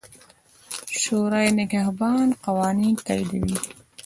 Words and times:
شورای 1.01 1.47
نګهبان 1.59 2.27
قوانین 2.45 2.95
تاییدوي. 3.05 3.57